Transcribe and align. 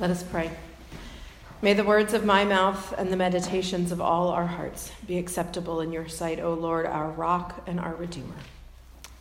Let 0.00 0.10
us 0.10 0.24
pray. 0.24 0.50
May 1.62 1.72
the 1.72 1.84
words 1.84 2.14
of 2.14 2.24
my 2.24 2.44
mouth 2.44 2.92
and 2.98 3.12
the 3.12 3.16
meditations 3.16 3.92
of 3.92 4.00
all 4.00 4.28
our 4.28 4.46
hearts 4.46 4.90
be 5.06 5.18
acceptable 5.18 5.80
in 5.80 5.92
your 5.92 6.08
sight, 6.08 6.40
O 6.40 6.52
Lord, 6.52 6.84
our 6.84 7.10
rock 7.10 7.62
and 7.68 7.78
our 7.78 7.94
redeemer. 7.94 8.34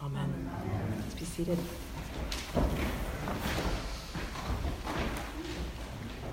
Amen. 0.02 0.24
Amen. 0.24 0.94
Let's 1.00 1.14
be 1.14 1.26
seated. 1.26 1.60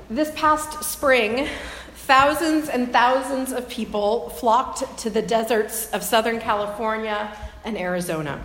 This 0.09 0.33
past 0.35 0.83
spring, 0.83 1.47
thousands 1.95 2.69
and 2.71 2.91
thousands 2.91 3.53
of 3.53 3.69
people 3.69 4.31
flocked 4.31 4.99
to 5.01 5.11
the 5.11 5.23
deserts 5.23 5.91
of 5.91 6.03
Southern 6.03 6.41
California 6.41 7.37
and 7.65 7.77
Arizona. 7.77 8.43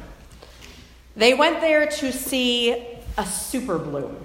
They 1.16 1.34
went 1.34 1.62
there 1.62 1.88
to 1.88 2.12
see 2.12 3.00
a 3.18 3.26
super 3.26 3.80
bloom. 3.80 4.18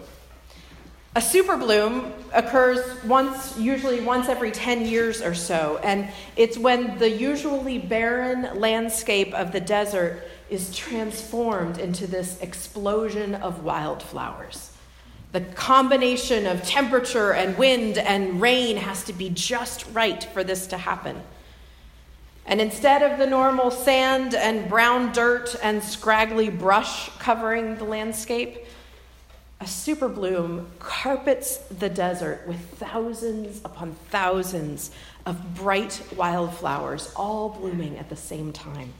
A 1.17 1.21
super 1.21 1.57
bloom 1.57 2.13
occurs 2.33 3.03
once, 3.03 3.59
usually 3.59 4.01
once 4.01 4.29
every 4.29 4.53
10 4.53 4.87
years 4.87 5.21
or 5.21 5.35
so, 5.35 5.81
and 5.83 6.09
it's 6.37 6.57
when 6.57 6.99
the 6.99 7.11
usually 7.11 7.79
barren 7.79 8.61
landscape 8.61 9.35
of 9.35 9.51
the 9.51 9.59
desert 9.59 10.23
is 10.51 10.73
transformed 10.75 11.79
into 11.79 12.07
this 12.07 12.41
explosion 12.41 13.35
of 13.35 13.65
wildflowers. 13.65 14.71
The 15.33 15.41
combination 15.41 16.47
of 16.47 16.63
temperature 16.63 17.33
and 17.33 17.59
wind 17.59 17.99
and 17.99 18.41
rain 18.41 18.77
has 18.77 19.03
to 19.05 19.13
be 19.13 19.31
just 19.31 19.87
right 19.93 20.23
for 20.23 20.45
this 20.45 20.69
to 20.69 20.79
happen. 20.79 21.21
And 22.47 22.61
instead 22.61 23.03
of 23.03 23.19
the 23.19 23.27
normal 23.27 23.73
sand 23.73 24.37
and 24.37 24.69
brown 24.69 25.11
dirt 25.13 25.57
and 25.61 25.83
scraggly 25.83 26.51
brush 26.51 27.11
covering 27.19 27.77
the 27.77 27.85
landscape, 27.85 28.65
a 29.61 29.67
super 29.67 30.09
bloom 30.09 30.67
carpets 30.79 31.59
the 31.59 31.89
desert 31.89 32.47
with 32.47 32.59
thousands 32.79 33.61
upon 33.65 33.95
thousands 34.09 34.91
of 35.27 35.55
bright 35.55 36.03
wildflowers, 36.17 37.13
all 37.15 37.51
blooming 37.51 37.99
at 37.99 38.09
the 38.09 38.17
same 38.17 38.53
time. 38.53 38.93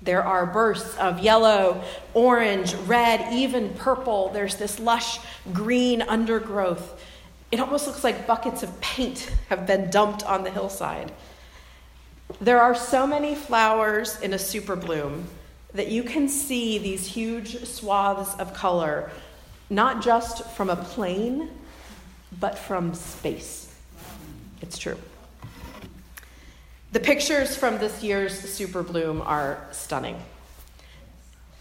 There 0.00 0.24
are 0.24 0.46
bursts 0.46 0.96
of 0.96 1.20
yellow, 1.20 1.84
orange, 2.14 2.74
red, 2.74 3.32
even 3.32 3.74
purple. 3.74 4.30
There's 4.30 4.56
this 4.56 4.80
lush 4.80 5.20
green 5.52 6.00
undergrowth. 6.02 7.00
It 7.52 7.60
almost 7.60 7.86
looks 7.86 8.02
like 8.02 8.26
buckets 8.26 8.62
of 8.62 8.80
paint 8.80 9.30
have 9.50 9.66
been 9.66 9.90
dumped 9.90 10.24
on 10.24 10.44
the 10.44 10.50
hillside. 10.50 11.12
There 12.40 12.60
are 12.60 12.74
so 12.74 13.06
many 13.06 13.34
flowers 13.34 14.18
in 14.22 14.32
a 14.32 14.38
super 14.38 14.76
bloom 14.76 15.26
that 15.74 15.88
you 15.88 16.02
can 16.02 16.28
see 16.28 16.78
these 16.78 17.06
huge 17.06 17.64
swaths 17.64 18.34
of 18.40 18.54
color 18.54 19.10
not 19.72 20.02
just 20.02 20.44
from 20.50 20.68
a 20.68 20.76
plane, 20.76 21.48
but 22.38 22.58
from 22.58 22.94
space. 22.94 23.74
It's 24.60 24.76
true. 24.76 24.98
The 26.92 27.00
pictures 27.00 27.56
from 27.56 27.78
this 27.78 28.02
year's 28.02 28.38
Super 28.38 28.82
Bloom 28.82 29.22
are 29.22 29.66
stunning. 29.72 30.20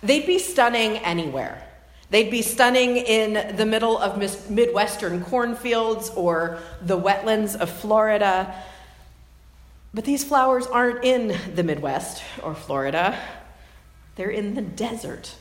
They'd 0.03 0.25
be 0.25 0.39
stunning 0.39 0.97
anywhere. 0.97 1.65
They'd 2.09 2.29
be 2.29 2.41
stunning 2.41 2.97
in 2.97 3.55
the 3.55 3.65
middle 3.65 3.97
of 3.97 4.17
Midwestern 4.49 5.23
cornfields 5.23 6.09
or 6.09 6.59
the 6.81 6.99
wetlands 6.99 7.55
of 7.55 7.69
Florida. 7.69 8.53
But 9.93 10.03
these 10.03 10.25
flowers 10.25 10.67
aren't 10.67 11.05
in 11.05 11.33
the 11.55 11.63
Midwest 11.63 12.23
or 12.43 12.55
Florida, 12.55 13.17
they're 14.17 14.29
in 14.29 14.55
the 14.55 14.61
desert 14.61 15.35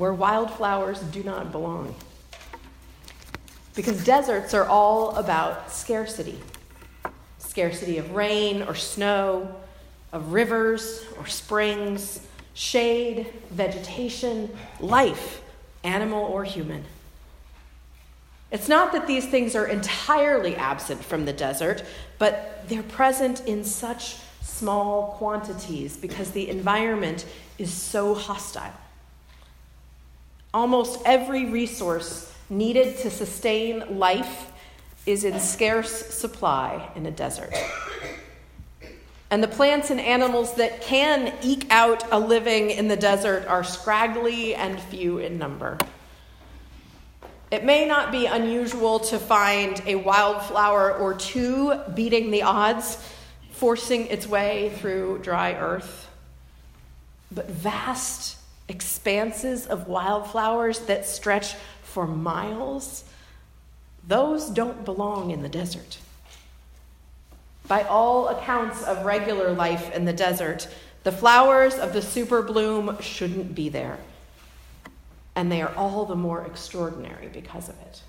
where 0.00 0.14
wildflowers 0.14 0.98
do 1.00 1.22
not 1.22 1.52
belong. 1.52 1.94
Because 3.74 4.02
deserts 4.02 4.54
are 4.54 4.64
all 4.64 5.14
about 5.16 5.70
scarcity 5.70 6.40
scarcity 7.38 7.98
of 7.98 8.12
rain 8.12 8.62
or 8.62 8.76
snow, 8.76 9.56
of 10.12 10.32
rivers 10.32 11.04
or 11.18 11.26
springs, 11.26 12.24
shade, 12.54 13.26
vegetation, 13.50 14.48
life, 14.78 15.42
animal 15.82 16.24
or 16.26 16.44
human. 16.44 16.84
It's 18.52 18.68
not 18.68 18.92
that 18.92 19.08
these 19.08 19.26
things 19.26 19.56
are 19.56 19.66
entirely 19.66 20.54
absent 20.54 21.02
from 21.02 21.24
the 21.24 21.32
desert, 21.32 21.82
but 22.18 22.64
they're 22.68 22.84
present 22.84 23.44
in 23.46 23.64
such 23.64 24.16
small 24.42 25.16
quantities 25.18 25.96
because 25.96 26.30
the 26.30 26.48
environment 26.48 27.26
is 27.58 27.72
so 27.72 28.14
hostile. 28.14 28.72
Almost 30.52 31.00
every 31.04 31.46
resource 31.46 32.32
needed 32.48 32.98
to 32.98 33.10
sustain 33.10 33.98
life 33.98 34.50
is 35.06 35.24
in 35.24 35.38
scarce 35.38 35.90
supply 35.90 36.90
in 36.96 37.06
a 37.06 37.10
desert. 37.10 37.54
And 39.30 39.42
the 39.42 39.48
plants 39.48 39.90
and 39.90 40.00
animals 40.00 40.54
that 40.54 40.82
can 40.82 41.32
eke 41.40 41.70
out 41.70 42.04
a 42.10 42.18
living 42.18 42.70
in 42.70 42.88
the 42.88 42.96
desert 42.96 43.46
are 43.46 43.62
scraggly 43.62 44.56
and 44.56 44.80
few 44.80 45.18
in 45.18 45.38
number. 45.38 45.78
It 47.52 47.64
may 47.64 47.86
not 47.86 48.10
be 48.10 48.26
unusual 48.26 48.98
to 49.00 49.18
find 49.18 49.80
a 49.86 49.94
wildflower 49.94 50.96
or 50.96 51.14
two 51.14 51.74
beating 51.94 52.32
the 52.32 52.42
odds, 52.42 52.98
forcing 53.52 54.06
its 54.06 54.26
way 54.26 54.72
through 54.78 55.20
dry 55.22 55.54
earth. 55.54 56.08
But 57.30 57.48
vast 57.48 58.36
expanses 58.70 59.66
of 59.66 59.88
wildflowers 59.88 60.78
that 60.80 61.04
stretch 61.04 61.54
for 61.82 62.06
miles, 62.06 63.04
those 64.06 64.48
don't 64.48 64.84
belong 64.84 65.30
in 65.30 65.42
the 65.42 65.48
desert. 65.48 65.98
By 67.66 67.82
all 67.82 68.28
accounts 68.28 68.82
of 68.84 69.04
regular 69.04 69.52
life 69.52 69.94
in 69.94 70.04
the 70.04 70.12
desert, 70.12 70.68
the 71.02 71.12
flowers 71.12 71.74
of 71.74 71.92
the 71.92 72.00
super 72.00 72.42
bloom 72.42 72.96
shouldn't 73.00 73.54
be 73.54 73.68
there. 73.68 73.98
And 75.34 75.50
they 75.50 75.62
are 75.62 75.74
all 75.76 76.06
the 76.06 76.16
more 76.16 76.44
extraordinary 76.46 77.28
because 77.28 77.68
of 77.68 77.74
it. 77.82 78.02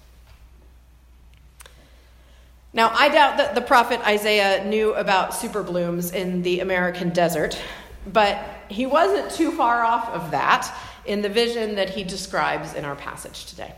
Now, 2.74 2.92
I 2.94 3.10
doubt 3.10 3.38
that 3.38 3.56
the 3.56 3.62
prophet 3.62 4.00
Isaiah 4.02 4.64
knew 4.64 4.94
about 4.94 5.34
super 5.34 5.62
blooms 5.62 6.12
in 6.12 6.42
the 6.42 6.62
American 6.62 7.10
desert, 7.10 7.60
but 8.06 8.44
he 8.68 8.86
wasn't 8.86 9.32
too 9.32 9.52
far 9.52 9.84
off 9.84 10.10
of 10.10 10.32
that 10.32 10.74
in 11.06 11.22
the 11.22 11.30
vision 11.30 11.76
that 11.76 11.92
he 11.92 12.04
describes 12.04 12.74
in 12.74 12.86
our 12.86 12.96
passage 12.96 13.46
today. 13.46 13.74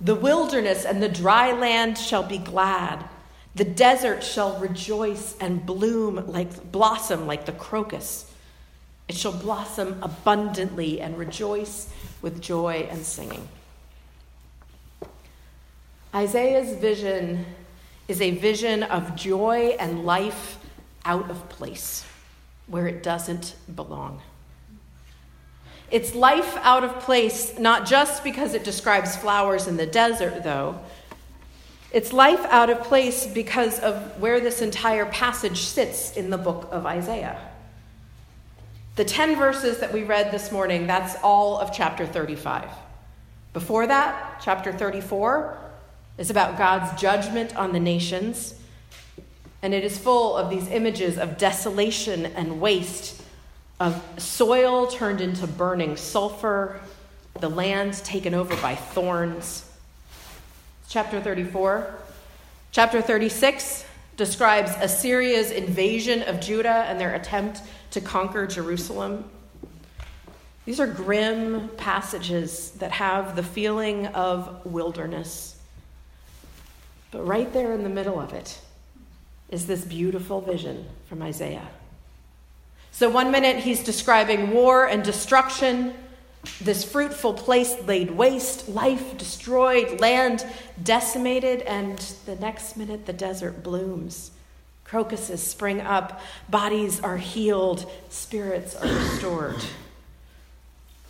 The 0.00 0.14
wilderness 0.14 0.84
and 0.84 1.02
the 1.02 1.08
dry 1.08 1.52
land 1.52 1.96
shall 1.98 2.22
be 2.22 2.38
glad. 2.38 3.04
The 3.54 3.64
desert 3.64 4.24
shall 4.24 4.58
rejoice 4.58 5.36
and 5.40 5.64
bloom 5.64 6.26
like 6.26 6.72
blossom 6.72 7.26
like 7.26 7.46
the 7.46 7.52
crocus. 7.52 8.30
It 9.08 9.16
shall 9.16 9.32
blossom 9.32 9.98
abundantly 10.02 11.00
and 11.00 11.18
rejoice 11.18 11.92
with 12.22 12.40
joy 12.40 12.88
and 12.90 13.04
singing. 13.04 13.48
Isaiah's 16.14 16.76
vision 16.76 17.46
is 18.08 18.20
a 18.20 18.32
vision 18.32 18.82
of 18.82 19.16
joy 19.16 19.76
and 19.78 20.04
life 20.04 20.58
out 21.04 21.30
of 21.30 21.48
place 21.48 22.04
where 22.66 22.86
it 22.86 23.02
doesn't 23.02 23.54
belong. 23.74 24.20
It's 25.90 26.14
life 26.14 26.56
out 26.62 26.84
of 26.84 27.00
place, 27.00 27.58
not 27.58 27.86
just 27.86 28.24
because 28.24 28.54
it 28.54 28.64
describes 28.64 29.14
flowers 29.14 29.66
in 29.66 29.76
the 29.76 29.86
desert, 29.86 30.42
though. 30.42 30.80
It's 31.92 32.14
life 32.14 32.44
out 32.46 32.70
of 32.70 32.82
place 32.84 33.26
because 33.26 33.78
of 33.80 34.18
where 34.18 34.40
this 34.40 34.62
entire 34.62 35.04
passage 35.04 35.58
sits 35.58 36.16
in 36.16 36.30
the 36.30 36.38
book 36.38 36.68
of 36.70 36.86
Isaiah. 36.86 37.38
The 38.96 39.04
10 39.04 39.36
verses 39.36 39.80
that 39.80 39.92
we 39.92 40.02
read 40.02 40.30
this 40.30 40.50
morning, 40.50 40.86
that's 40.86 41.14
all 41.22 41.58
of 41.58 41.74
chapter 41.74 42.06
35. 42.06 42.70
Before 43.52 43.86
that, 43.86 44.40
chapter 44.42 44.72
34 44.72 45.58
is 46.16 46.30
about 46.30 46.56
God's 46.56 46.98
judgment 46.98 47.54
on 47.54 47.72
the 47.72 47.80
nations 47.80 48.54
and 49.62 49.72
it 49.72 49.84
is 49.84 49.96
full 49.96 50.36
of 50.36 50.50
these 50.50 50.68
images 50.68 51.18
of 51.18 51.38
desolation 51.38 52.26
and 52.26 52.60
waste, 52.60 53.22
of 53.78 54.02
soil 54.18 54.88
turned 54.88 55.20
into 55.20 55.46
burning 55.46 55.96
sulfur, 55.96 56.80
the 57.40 57.48
land 57.48 57.94
taken 58.04 58.34
over 58.34 58.56
by 58.56 58.74
thorns. 58.74 59.70
Chapter 60.88 61.20
34. 61.20 61.94
Chapter 62.72 63.00
36 63.00 63.84
describes 64.16 64.72
Assyria's 64.80 65.50
invasion 65.50 66.22
of 66.22 66.40
Judah 66.40 66.84
and 66.88 67.00
their 67.00 67.14
attempt 67.14 67.62
to 67.92 68.00
conquer 68.00 68.46
Jerusalem. 68.46 69.24
These 70.64 70.80
are 70.80 70.86
grim 70.86 71.70
passages 71.76 72.72
that 72.72 72.92
have 72.92 73.36
the 73.36 73.42
feeling 73.42 74.06
of 74.08 74.64
wilderness. 74.66 75.56
But 77.10 77.26
right 77.26 77.52
there 77.52 77.72
in 77.72 77.82
the 77.82 77.88
middle 77.88 78.20
of 78.20 78.32
it 78.32 78.60
is 79.52 79.66
this 79.66 79.84
beautiful 79.84 80.40
vision 80.40 80.84
from 81.06 81.22
Isaiah. 81.22 81.68
So, 82.90 83.08
one 83.08 83.30
minute 83.30 83.58
he's 83.58 83.84
describing 83.84 84.50
war 84.50 84.86
and 84.86 85.04
destruction, 85.04 85.94
This 86.60 86.82
fruitful 86.82 87.34
place 87.34 87.76
laid 87.86 88.10
waste, 88.10 88.68
life 88.68 89.16
destroyed, 89.16 90.00
land 90.00 90.44
decimated, 90.82 91.62
and 91.62 91.98
the 92.26 92.34
next 92.34 92.76
minute 92.76 93.06
the 93.06 93.12
desert 93.12 93.62
blooms. 93.62 94.32
Crocuses 94.82 95.40
spring 95.40 95.80
up, 95.80 96.20
bodies 96.50 96.98
are 97.00 97.16
healed, 97.16 97.88
spirits 98.08 98.74
are 98.74 98.92
restored. 98.92 99.62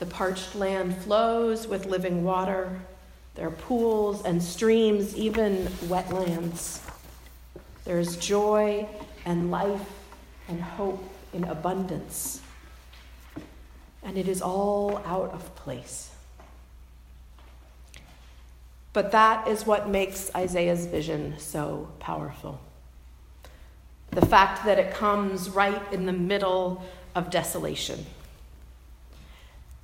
The 0.00 0.06
parched 0.06 0.54
land 0.54 0.98
flows 0.98 1.66
with 1.66 1.86
living 1.86 2.24
water. 2.24 2.80
There 3.34 3.46
are 3.46 3.50
pools 3.50 4.22
and 4.24 4.42
streams, 4.42 5.16
even 5.16 5.66
wetlands. 5.86 6.80
There 7.84 7.98
is 7.98 8.16
joy 8.16 8.88
and 9.24 9.50
life 9.50 9.88
and 10.48 10.60
hope 10.60 11.02
in 11.32 11.44
abundance. 11.44 12.40
And 14.02 14.16
it 14.16 14.28
is 14.28 14.42
all 14.42 15.02
out 15.04 15.32
of 15.32 15.54
place. 15.56 16.10
But 18.92 19.12
that 19.12 19.48
is 19.48 19.66
what 19.66 19.88
makes 19.88 20.30
Isaiah's 20.34 20.86
vision 20.86 21.34
so 21.38 21.88
powerful. 21.98 22.60
The 24.10 24.26
fact 24.26 24.64
that 24.66 24.78
it 24.78 24.92
comes 24.92 25.48
right 25.48 25.80
in 25.92 26.04
the 26.04 26.12
middle 26.12 26.84
of 27.14 27.30
desolation. 27.30 28.04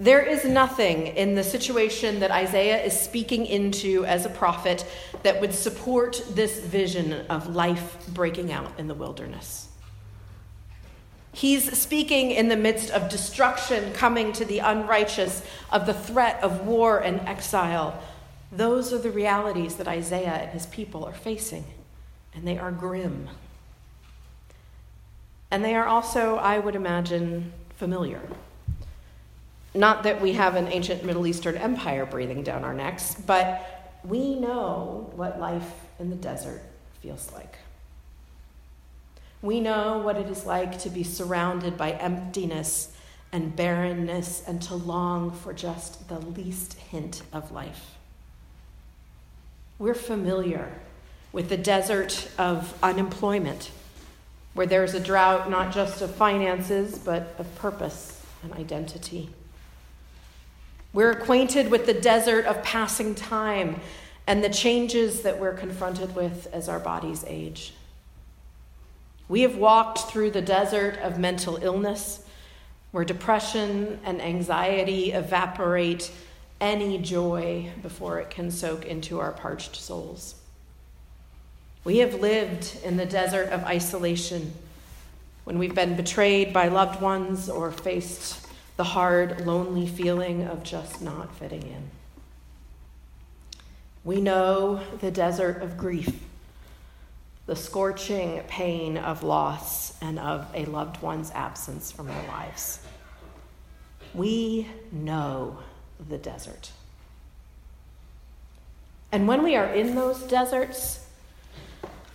There 0.00 0.22
is 0.22 0.44
nothing 0.44 1.08
in 1.08 1.34
the 1.34 1.42
situation 1.42 2.20
that 2.20 2.30
Isaiah 2.30 2.80
is 2.84 2.98
speaking 2.98 3.46
into 3.46 4.04
as 4.04 4.24
a 4.24 4.30
prophet 4.30 4.86
that 5.24 5.40
would 5.40 5.52
support 5.52 6.22
this 6.30 6.60
vision 6.60 7.26
of 7.26 7.52
life 7.54 8.06
breaking 8.14 8.52
out 8.52 8.78
in 8.78 8.86
the 8.86 8.94
wilderness. 8.94 9.68
He's 11.32 11.76
speaking 11.76 12.30
in 12.30 12.48
the 12.48 12.56
midst 12.56 12.90
of 12.90 13.08
destruction 13.08 13.92
coming 13.92 14.32
to 14.34 14.44
the 14.44 14.60
unrighteous, 14.60 15.42
of 15.70 15.86
the 15.86 15.94
threat 15.94 16.42
of 16.44 16.66
war 16.66 16.98
and 16.98 17.20
exile. 17.20 18.00
Those 18.52 18.92
are 18.92 18.98
the 18.98 19.10
realities 19.10 19.76
that 19.76 19.88
Isaiah 19.88 20.32
and 20.32 20.50
his 20.50 20.66
people 20.66 21.04
are 21.04 21.12
facing, 21.12 21.64
and 22.34 22.46
they 22.46 22.56
are 22.56 22.70
grim. 22.70 23.28
And 25.50 25.64
they 25.64 25.74
are 25.74 25.86
also, 25.86 26.36
I 26.36 26.60
would 26.60 26.76
imagine, 26.76 27.52
familiar. 27.76 28.22
Not 29.74 30.02
that 30.04 30.20
we 30.20 30.32
have 30.32 30.56
an 30.56 30.68
ancient 30.68 31.04
Middle 31.04 31.26
Eastern 31.26 31.56
empire 31.56 32.06
breathing 32.06 32.42
down 32.42 32.64
our 32.64 32.74
necks, 32.74 33.14
but 33.14 34.00
we 34.04 34.34
know 34.34 35.10
what 35.14 35.38
life 35.38 35.70
in 35.98 36.10
the 36.10 36.16
desert 36.16 36.62
feels 37.00 37.32
like. 37.32 37.58
We 39.42 39.60
know 39.60 39.98
what 39.98 40.16
it 40.16 40.28
is 40.28 40.44
like 40.44 40.78
to 40.80 40.90
be 40.90 41.04
surrounded 41.04 41.76
by 41.76 41.92
emptiness 41.92 42.92
and 43.30 43.54
barrenness 43.54 44.42
and 44.46 44.60
to 44.62 44.74
long 44.74 45.30
for 45.30 45.52
just 45.52 46.08
the 46.08 46.18
least 46.18 46.74
hint 46.74 47.22
of 47.32 47.52
life. 47.52 47.96
We're 49.78 49.94
familiar 49.94 50.72
with 51.30 51.50
the 51.50 51.56
desert 51.56 52.28
of 52.38 52.76
unemployment, 52.82 53.70
where 54.54 54.66
there's 54.66 54.94
a 54.94 55.00
drought 55.00 55.50
not 55.50 55.72
just 55.72 56.02
of 56.02 56.12
finances, 56.14 56.98
but 56.98 57.34
of 57.38 57.54
purpose 57.56 58.20
and 58.42 58.52
identity. 58.54 59.30
We're 60.92 61.10
acquainted 61.10 61.70
with 61.70 61.86
the 61.86 61.94
desert 61.94 62.46
of 62.46 62.62
passing 62.62 63.14
time 63.14 63.80
and 64.26 64.42
the 64.42 64.48
changes 64.48 65.22
that 65.22 65.38
we're 65.38 65.54
confronted 65.54 66.14
with 66.14 66.48
as 66.52 66.68
our 66.68 66.78
bodies 66.78 67.24
age. 67.26 67.74
We 69.28 69.42
have 69.42 69.56
walked 69.56 70.10
through 70.10 70.30
the 70.30 70.42
desert 70.42 70.98
of 70.98 71.18
mental 71.18 71.58
illness, 71.62 72.24
where 72.90 73.04
depression 73.04 74.00
and 74.04 74.22
anxiety 74.22 75.12
evaporate 75.12 76.10
any 76.60 76.98
joy 76.98 77.70
before 77.82 78.18
it 78.20 78.30
can 78.30 78.50
soak 78.50 78.86
into 78.86 79.20
our 79.20 79.32
parched 79.32 79.76
souls. 79.76 80.34
We 81.84 81.98
have 81.98 82.14
lived 82.14 82.78
in 82.82 82.96
the 82.96 83.06
desert 83.06 83.50
of 83.50 83.64
isolation 83.64 84.52
when 85.44 85.58
we've 85.58 85.74
been 85.74 85.96
betrayed 85.96 86.52
by 86.52 86.68
loved 86.68 87.00
ones 87.00 87.48
or 87.48 87.70
faced 87.70 88.47
the 88.78 88.84
hard, 88.84 89.44
lonely 89.44 89.88
feeling 89.88 90.44
of 90.44 90.62
just 90.62 91.02
not 91.02 91.34
fitting 91.34 91.62
in. 91.62 91.90
We 94.04 94.20
know 94.20 94.80
the 95.00 95.10
desert 95.10 95.60
of 95.62 95.76
grief 95.76 96.22
the 97.46 97.56
scorching 97.56 98.40
pain 98.46 98.98
of 98.98 99.22
loss 99.22 99.94
and 100.02 100.18
of 100.18 100.46
a 100.54 100.66
loved 100.66 101.00
one's 101.00 101.30
absence 101.30 101.90
from 101.90 102.10
our 102.10 102.26
lives. 102.28 102.80
We 104.12 104.66
know 104.92 105.58
the 106.10 106.18
desert. 106.18 106.70
And 109.10 109.26
when 109.26 109.42
we 109.42 109.56
are 109.56 109.64
in 109.64 109.94
those 109.94 110.22
deserts, 110.24 111.06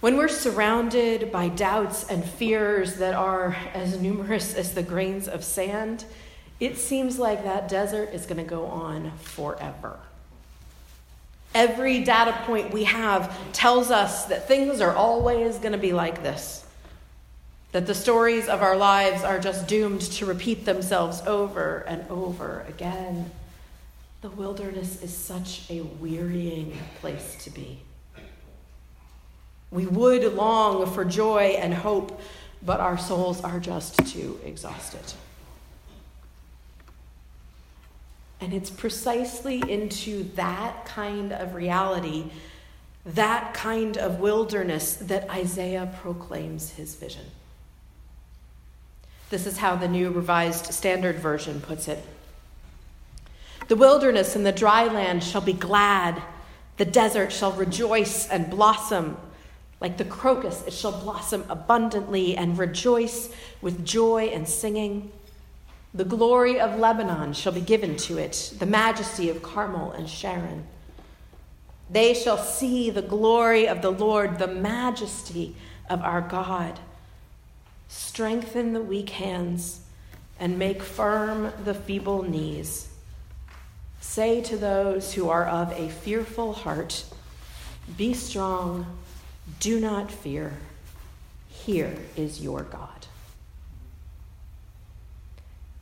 when 0.02 0.18
we're 0.18 0.28
surrounded 0.28 1.32
by 1.32 1.48
doubts 1.50 2.08
and 2.08 2.24
fears 2.24 2.98
that 2.98 3.16
are 3.16 3.58
as 3.74 4.00
numerous 4.00 4.54
as 4.54 4.76
the 4.76 4.84
grains 4.84 5.28
of 5.28 5.44
sand, 5.44 6.06
it 6.66 6.78
seems 6.78 7.20
like 7.20 7.44
that 7.44 7.68
desert 7.68 8.14
is 8.14 8.26
going 8.26 8.38
to 8.38 8.50
go 8.50 8.68
on 8.68 9.12
forever. 9.18 10.00
Every 11.54 12.04
data 12.04 12.32
point 12.46 12.72
we 12.72 12.86
have 12.86 13.36
tells 13.52 13.92
us 13.92 14.26
that 14.26 14.48
things 14.48 14.80
are 14.80 14.96
always 14.96 15.58
going 15.58 15.74
to 15.74 15.78
be 15.78 15.92
like 15.92 16.24
this. 16.24 16.66
That 17.74 17.86
the 17.86 17.94
stories 17.94 18.48
of 18.48 18.62
our 18.62 18.78
lives 18.78 19.24
are 19.24 19.40
just 19.40 19.68
doomed 19.68 20.02
to 20.02 20.26
repeat 20.26 20.64
themselves 20.64 21.22
over 21.28 21.84
and 21.86 22.10
over 22.10 22.66
again. 22.70 23.30
The 24.22 24.30
wilderness 24.30 25.04
is 25.04 25.14
such 25.14 25.70
a 25.70 25.82
wearying 25.82 26.78
place 27.02 27.36
to 27.44 27.50
be. 27.50 27.82
We 29.70 29.86
would 29.86 30.34
long 30.34 30.90
for 30.90 31.04
joy 31.04 31.58
and 31.60 31.74
hope, 31.74 32.22
but 32.66 32.80
our 32.80 32.98
souls 32.98 33.44
are 33.44 33.60
just 33.60 33.98
too 34.08 34.40
exhausted. 34.46 35.14
And 38.44 38.54
it's 38.54 38.70
precisely 38.70 39.64
into 39.72 40.24
that 40.36 40.84
kind 40.84 41.32
of 41.32 41.56
reality, 41.56 42.26
that 43.06 43.54
kind 43.54 43.98
of 43.98 44.20
wilderness, 44.20 44.96
that 44.98 45.30
Isaiah 45.30 45.90
proclaims 46.02 46.72
his 46.72 46.94
vision. 46.96 47.24
This 49.30 49.48
is 49.48 49.60
how 49.60 49.78
the 49.78 49.88
New 49.88 50.12
Revised 50.12 50.74
Standard 50.74 51.20
Version 51.20 51.62
puts 51.62 51.88
it 51.88 52.04
The 53.70 53.78
wilderness 53.78 54.36
and 54.36 54.46
the 54.46 54.52
dry 54.52 54.88
land 54.88 55.24
shall 55.24 55.40
be 55.40 55.54
glad, 55.54 56.22
the 56.76 56.84
desert 56.84 57.32
shall 57.32 57.54
rejoice 57.54 58.28
and 58.28 58.50
blossom. 58.50 59.16
Like 59.80 59.96
the 59.96 60.04
crocus, 60.04 60.66
it 60.68 60.74
shall 60.74 60.92
blossom 60.92 61.46
abundantly 61.48 62.36
and 62.36 62.58
rejoice 62.58 63.30
with 63.62 63.86
joy 63.86 64.26
and 64.34 64.46
singing. 64.46 65.14
The 65.96 66.06
glory 66.06 66.60
of 66.60 66.80
Lebanon 66.80 67.34
shall 67.34 67.52
be 67.54 67.62
given 67.62 67.96
to 67.98 68.18
it, 68.18 68.54
the 68.58 68.66
majesty 68.66 69.30
of 69.30 69.44
Carmel 69.44 69.92
and 69.92 70.10
Sharon. 70.10 70.66
They 71.90 72.16
shall 72.16 72.38
see 72.38 72.90
the 72.90 73.04
glory 73.04 73.68
of 73.68 73.84
the 73.84 73.92
Lord, 73.92 74.40
the 74.40 74.48
majesty 74.48 75.56
of 75.88 76.02
our 76.02 76.22
God. 76.22 76.80
Strengthen 77.88 78.74
the 78.74 78.82
weak 78.82 79.12
hands 79.12 79.82
and 80.40 80.58
make 80.58 80.82
firm 80.82 81.54
the 81.64 81.76
feeble 81.76 82.24
knees. 82.24 82.88
Say 84.02 84.42
to 84.42 84.58
those 84.58 85.14
who 85.14 85.30
are 85.30 85.46
of 85.46 85.72
a 85.74 85.90
fearful 85.90 86.54
heart, 86.54 87.06
Be 87.96 88.16
strong, 88.16 88.88
do 89.60 89.80
not 89.80 90.12
fear. 90.12 90.54
Here 91.50 91.96
is 92.16 92.42
your 92.42 92.64
God. 92.64 93.08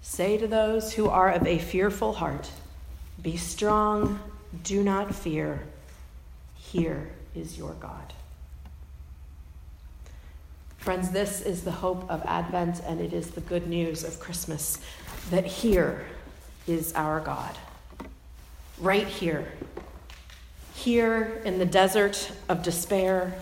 Say 0.02 0.38
to 0.38 0.48
those 0.48 0.94
who 0.94 1.08
are 1.08 1.32
of 1.32 1.46
a 1.46 1.60
fearful 1.60 2.14
heart, 2.14 2.50
Be 3.22 3.38
strong, 3.38 4.20
do 4.64 4.84
not 4.84 5.14
fear. 5.14 5.64
Here 6.56 7.12
is 7.36 7.58
your 7.58 7.74
God. 7.74 8.14
Friends, 10.78 11.12
this 11.12 11.42
is 11.42 11.64
the 11.64 11.72
hope 11.72 12.10
of 12.10 12.24
Advent, 12.26 12.82
and 12.86 13.00
it 13.00 13.14
is 13.14 13.32
the 13.32 13.42
good 13.42 13.68
news 13.68 14.04
of 14.04 14.20
Christmas 14.20 14.80
that 15.30 15.46
here 15.46 16.06
is 16.68 16.92
our 16.94 17.20
God. 17.20 17.56
Right 18.80 19.08
here. 19.08 19.52
Here 20.74 21.40
in 21.46 21.60
the 21.60 21.66
desert 21.66 22.32
of 22.50 22.64
despair. 22.64 23.38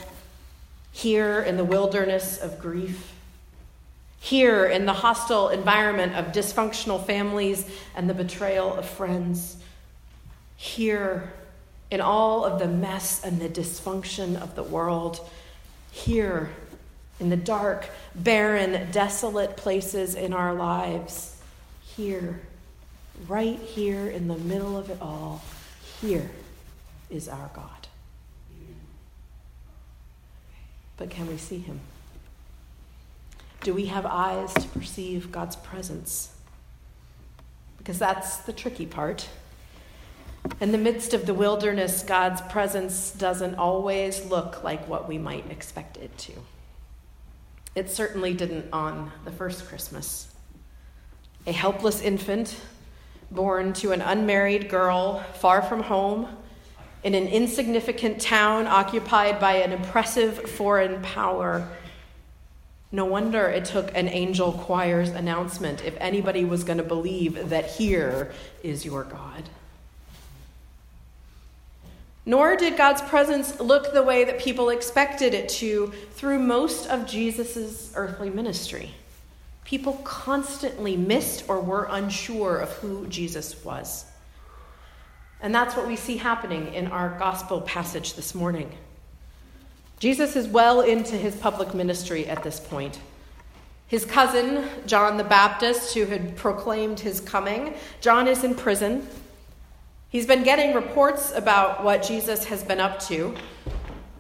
Here 0.92 1.40
in 1.42 1.56
the 1.56 1.64
wilderness 1.64 2.38
of 2.38 2.60
grief 2.60 3.14
here, 4.20 4.66
in 4.66 4.86
the 4.86 4.94
hostile 4.94 5.50
environment 5.50 6.16
of 6.16 6.28
dysfunctional 6.28 7.04
families 7.06 7.66
and 7.96 8.10
the 8.10 8.14
betrayal 8.14 8.74
of 8.74 8.86
friends. 8.86 9.58
Here, 10.58 11.32
in 11.90 12.02
all 12.02 12.44
of 12.44 12.60
the 12.60 12.68
mess 12.68 13.24
and 13.24 13.40
the 13.40 13.50
dysfunction 13.50 14.40
of 14.42 14.56
the 14.56 14.64
world. 14.64 15.26
Here, 15.92 16.50
in 17.20 17.30
the 17.30 17.38
dark, 17.38 17.90
barren, 18.14 18.92
desolate 18.92 19.58
places 19.58 20.16
in 20.16 20.34
our 20.34 20.54
lives. 20.54 21.42
Here, 21.96 22.42
right 23.28 23.58
here 23.58 24.08
in 24.08 24.28
the 24.28 24.38
middle 24.38 24.78
of 24.78 24.90
it 24.90 24.98
all, 25.02 25.42
here 26.02 26.30
is 27.10 27.28
our 27.28 27.50
God. 27.54 27.88
But 30.98 31.10
can 31.10 31.28
we 31.28 31.38
see 31.38 31.60
him? 31.60 31.80
Do 33.62 33.74
we 33.74 33.86
have 33.88 34.06
eyes 34.06 34.54
to 34.54 34.68
perceive 34.70 35.32
God's 35.32 35.56
presence? 35.58 36.36
Because 37.78 38.00
that's 38.00 38.38
the 38.38 38.54
tricky 38.54 38.86
part. 38.86 39.28
In 40.62 40.72
the 40.72 40.78
midst 40.78 41.14
of 41.14 41.26
the 41.26 41.34
wilderness, 41.34 42.04
God's 42.04 42.42
presence 42.42 43.12
doesn't 43.12 43.56
always 43.56 44.26
look 44.26 44.64
like 44.64 44.88
what 44.88 45.08
we 45.08 45.18
might 45.18 45.50
expect 45.52 45.98
it 45.98 46.18
to. 46.20 46.34
It 47.76 47.90
certainly 47.90 48.34
didn't 48.34 48.66
on 48.72 49.12
the 49.26 49.32
first 49.32 49.68
Christmas. 49.68 50.34
A 51.46 51.52
helpless 51.52 52.02
infant 52.02 52.60
born 53.32 53.74
to 53.74 53.92
an 53.92 54.02
unmarried 54.02 54.70
girl 54.70 55.20
far 55.36 55.62
from 55.62 55.84
home 55.84 56.28
in 57.04 57.14
an 57.14 57.28
insignificant 57.28 58.20
town 58.20 58.68
occupied 58.68 59.40
by 59.40 59.56
an 59.56 59.72
impressive 59.72 60.50
foreign 60.50 61.02
power. 61.02 61.68
No 62.92 63.06
wonder 63.06 63.48
it 63.48 63.66
took 63.66 63.96
an 63.96 64.08
angel 64.08 64.52
choir's 64.52 65.10
announcement 65.10 65.86
if 65.86 65.96
anybody 66.00 66.44
was 66.44 66.64
going 66.64 66.80
to 66.80 66.84
believe 66.84 67.50
that 67.50 67.70
here 67.72 68.32
is 68.64 68.84
your 68.84 69.04
God. 69.04 69.50
Nor 72.26 72.56
did 72.56 72.78
God's 72.78 73.02
presence 73.02 73.60
look 73.60 73.94
the 73.94 74.04
way 74.04 74.24
that 74.24 74.40
people 74.40 74.70
expected 74.70 75.34
it 75.34 75.50
to 75.50 75.94
through 76.14 76.40
most 76.40 76.88
of 76.88 77.08
Jesus' 77.08 77.92
earthly 77.96 78.30
ministry. 78.30 78.92
People 79.66 79.94
constantly 80.04 80.98
missed 80.98 81.46
or 81.48 81.60
were 81.60 81.88
unsure 81.92 82.58
of 82.58 82.72
who 82.74 83.06
Jesus 83.08 83.64
was. 83.64 84.06
And 85.42 85.54
that's 85.54 85.76
what 85.76 85.88
we 85.88 85.96
see 85.96 86.18
happening 86.18 86.74
in 86.74 86.88
our 86.88 87.18
gospel 87.18 87.62
passage 87.62 88.16
this 88.16 88.36
morning. 88.36 88.76
Jesus 90.00 90.36
is 90.36 90.48
well 90.48 90.82
into 90.82 91.18
his 91.18 91.36
public 91.36 91.74
ministry 91.74 92.26
at 92.26 92.42
this 92.42 92.60
point. 92.60 93.00
His 93.88 94.06
cousin, 94.06 94.68
John 94.86 95.18
the 95.18 95.24
Baptist, 95.24 95.94
who 95.94 96.06
had 96.06 96.38
proclaimed 96.38 97.00
his 97.00 97.20
coming, 97.20 97.74
John 98.02 98.28
is 98.28 98.44
in 98.44 98.56
prison. 98.56 99.08
He's 100.10 100.26
been 100.26 100.44
getting 100.44 100.74
reports 100.74 101.34
about 101.36 101.84
what 101.84 102.02
Jesus 102.02 102.46
has 102.46 102.64
been 102.64 102.80
up 102.80 103.00
to, 103.08 103.36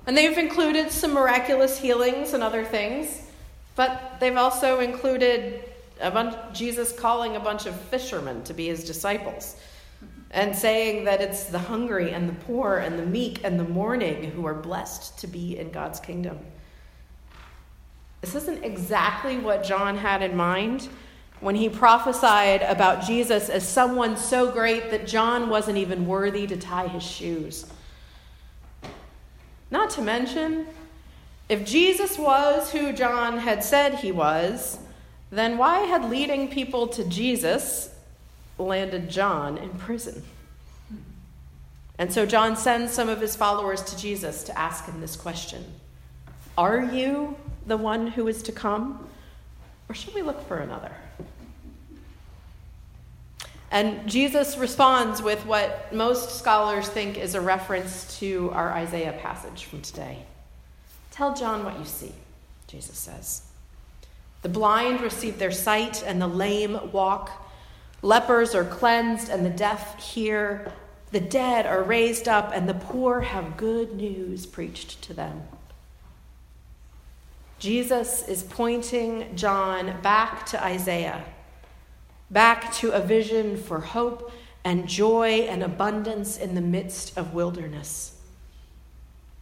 and 0.05 0.17
they've 0.17 0.38
included 0.38 0.91
some 0.91 1.13
miraculous 1.13 1.79
healings 1.79 2.33
and 2.33 2.43
other 2.43 2.65
things, 2.65 3.27
but 3.75 4.17
they've 4.19 4.36
also 4.36 4.79
included 4.79 5.63
bunch, 6.00 6.36
Jesus 6.53 6.91
calling 6.91 7.36
a 7.36 7.39
bunch 7.39 7.65
of 7.65 7.79
fishermen 7.79 8.43
to 8.43 8.53
be 8.53 8.67
his 8.67 8.83
disciples 8.83 9.55
and 10.31 10.55
saying 10.55 11.05
that 11.05 11.21
it's 11.21 11.45
the 11.45 11.59
hungry 11.59 12.12
and 12.12 12.29
the 12.29 12.33
poor 12.45 12.77
and 12.77 13.00
the 13.00 13.05
meek 13.05 13.43
and 13.43 13.59
the 13.59 13.63
mourning 13.63 14.31
who 14.31 14.45
are 14.45 14.53
blessed 14.53 15.17
to 15.19 15.27
be 15.27 15.57
in 15.57 15.71
God's 15.71 16.00
kingdom. 16.00 16.39
This 18.21 18.36
isn't 18.36 18.63
exactly 18.63 19.38
what 19.38 19.63
John 19.63 19.98
had 19.98 20.21
in 20.21 20.36
mind 20.36 20.88
when 21.39 21.55
he 21.55 21.69
prophesied 21.69 22.62
about 22.63 23.05
Jesus 23.05 23.50
as 23.50 23.67
someone 23.67 24.17
so 24.17 24.51
great 24.51 24.91
that 24.91 25.07
John 25.07 25.50
wasn't 25.50 25.77
even 25.77 26.05
worthy 26.05 26.45
to 26.48 26.57
tie 26.57 26.88
his 26.88 27.03
shoes. 27.03 27.65
Not 29.71 29.89
to 29.91 30.01
mention, 30.01 30.67
if 31.48 31.65
Jesus 31.65 32.17
was 32.17 32.71
who 32.71 32.91
John 32.91 33.38
had 33.38 33.63
said 33.63 33.95
he 33.95 34.12
was, 34.12 34.79
then 35.31 35.57
why 35.57 35.79
had 35.81 36.09
leading 36.09 36.50
people 36.50 36.88
to 36.88 37.05
Jesus 37.05 37.89
landed 38.59 39.09
John 39.09 39.57
in 39.57 39.69
prison. 39.69 40.23
And 41.97 42.13
so 42.13 42.25
John 42.25 42.55
sends 42.55 42.93
some 42.93 43.09
of 43.09 43.19
his 43.19 43.35
followers 43.35 43.81
to 43.83 43.97
Jesus 43.97 44.43
to 44.43 44.57
ask 44.57 44.85
him 44.85 45.01
this 45.01 45.15
question 45.15 45.65
Are 46.57 46.83
you 46.83 47.35
the 47.67 47.77
one 47.77 48.07
who 48.07 48.27
is 48.27 48.43
to 48.43 48.51
come, 48.51 49.07
or 49.87 49.95
should 49.95 50.13
we 50.13 50.21
look 50.21 50.47
for 50.47 50.57
another? 50.57 50.91
And 53.71 54.09
Jesus 54.09 54.57
responds 54.57 55.21
with 55.21 55.45
what 55.45 55.93
most 55.93 56.39
scholars 56.39 56.89
think 56.89 57.17
is 57.17 57.35
a 57.35 57.41
reference 57.41 58.17
to 58.19 58.49
our 58.53 58.71
Isaiah 58.71 59.13
passage 59.21 59.65
from 59.65 59.81
today. 59.81 60.23
Tell 61.11 61.35
John 61.35 61.63
what 61.63 61.77
you 61.77 61.85
see, 61.85 62.13
Jesus 62.67 62.97
says. 62.97 63.43
The 64.41 64.49
blind 64.49 65.01
receive 65.01 65.37
their 65.37 65.51
sight, 65.51 66.01
and 66.03 66.21
the 66.21 66.27
lame 66.27 66.91
walk. 66.91 67.29
Lepers 68.01 68.55
are 68.55 68.63
cleansed 68.63 69.29
and 69.29 69.45
the 69.45 69.49
deaf 69.49 70.01
hear. 70.01 70.71
The 71.11 71.19
dead 71.19 71.65
are 71.65 71.83
raised 71.83 72.27
up 72.27 72.51
and 72.53 72.69
the 72.69 72.73
poor 72.73 73.21
have 73.21 73.57
good 73.57 73.95
news 73.95 74.45
preached 74.45 75.01
to 75.03 75.13
them. 75.13 75.43
Jesus 77.57 78.25
is 78.27 78.43
pointing 78.43 79.35
John 79.35 79.99
back 80.01 80.45
to 80.47 80.63
Isaiah, 80.63 81.25
back 82.31 82.71
to 82.75 82.91
a 82.91 83.01
vision 83.01 83.57
for 83.57 83.81
hope 83.81 84.31
and 84.63 84.87
joy 84.87 85.47
and 85.49 85.61
abundance 85.61 86.37
in 86.37 86.55
the 86.55 86.61
midst 86.61 87.17
of 87.17 87.33
wilderness. 87.33 88.15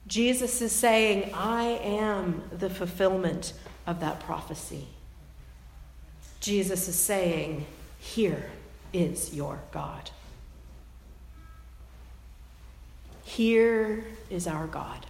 Jesus 0.08 0.62
is 0.62 0.72
saying, 0.72 1.32
I 1.34 1.64
am 1.84 2.44
the 2.52 2.70
fulfillment 2.70 3.54
of 3.86 4.00
that 4.00 4.22
prophecy. 4.22 4.88
Jesus 6.40 6.88
is 6.88 6.96
saying, 6.96 7.66
here 8.14 8.50
is 8.94 9.34
your 9.34 9.60
God. 9.72 10.10
Here 13.26 14.06
is 14.30 14.48
our 14.48 14.66
God. 14.66 15.06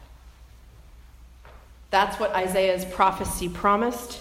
That's 1.92 2.20
what 2.20 2.36
Isaiah's 2.36 2.86
prophecy 2.86 3.50
promised. 3.50 4.20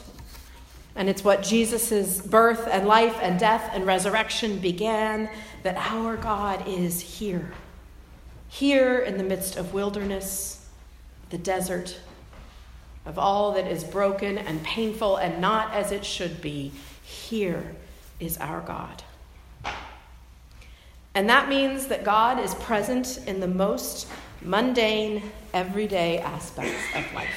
And 0.94 1.08
it's 1.08 1.24
what 1.24 1.42
Jesus' 1.42 2.20
birth 2.20 2.68
and 2.70 2.86
life 2.86 3.18
and 3.20 3.40
death 3.40 3.70
and 3.72 3.86
resurrection 3.86 4.58
began 4.58 5.30
that 5.62 5.76
our 5.76 6.16
God 6.16 6.68
is 6.68 7.00
here. 7.00 7.52
Here 8.48 8.98
in 8.98 9.16
the 9.16 9.24
midst 9.24 9.56
of 9.56 9.74
wilderness, 9.74 10.66
the 11.30 11.38
desert, 11.38 11.98
of 13.04 13.18
all 13.18 13.52
that 13.52 13.66
is 13.66 13.84
broken 13.84 14.36
and 14.38 14.62
painful 14.62 15.16
and 15.16 15.40
not 15.40 15.72
as 15.72 15.92
it 15.92 16.04
should 16.04 16.40
be. 16.40 16.72
Here 17.02 17.74
is 18.20 18.38
our 18.38 18.60
God. 18.60 19.02
And 21.14 21.28
that 21.30 21.48
means 21.48 21.86
that 21.86 22.04
God 22.04 22.38
is 22.38 22.54
present 22.56 23.18
in 23.26 23.40
the 23.40 23.48
most 23.48 24.06
mundane, 24.42 25.22
everyday 25.54 26.18
aspects 26.18 26.82
of 26.94 27.10
life. 27.14 27.34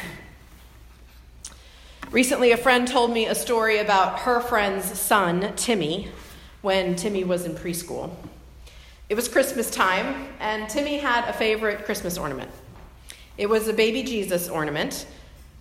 Recently, 2.11 2.51
a 2.51 2.57
friend 2.57 2.87
told 2.87 3.13
me 3.13 3.27
a 3.27 3.35
story 3.35 3.77
about 3.77 4.19
her 4.19 4.41
friend's 4.41 4.99
son, 4.99 5.53
Timmy, 5.55 6.09
when 6.61 6.95
Timmy 6.95 7.23
was 7.23 7.45
in 7.45 7.53
preschool. 7.53 8.11
It 9.09 9.15
was 9.15 9.27
Christmas 9.27 9.71
time, 9.71 10.27
and 10.39 10.69
Timmy 10.69 10.97
had 10.97 11.29
a 11.29 11.33
favorite 11.33 11.85
Christmas 11.85 12.17
ornament. 12.17 12.51
It 13.37 13.47
was 13.47 13.67
a 13.67 13.73
baby 13.73 14.03
Jesus 14.03 14.49
ornament, 14.49 15.05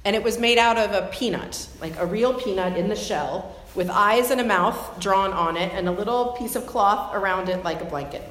and 0.04 0.16
it 0.16 0.22
was 0.22 0.38
made 0.38 0.58
out 0.58 0.76
of 0.76 0.92
a 0.92 1.08
peanut, 1.12 1.68
like 1.80 1.96
a 1.98 2.06
real 2.06 2.34
peanut 2.34 2.76
in 2.76 2.88
the 2.88 2.96
shell, 2.96 3.54
with 3.74 3.90
eyes 3.90 4.30
and 4.30 4.40
a 4.40 4.44
mouth 4.44 4.98
drawn 4.98 5.32
on 5.32 5.56
it 5.56 5.72
and 5.72 5.88
a 5.88 5.92
little 5.92 6.32
piece 6.38 6.56
of 6.56 6.66
cloth 6.66 7.14
around 7.14 7.48
it 7.48 7.62
like 7.64 7.80
a 7.80 7.84
blanket. 7.84 8.22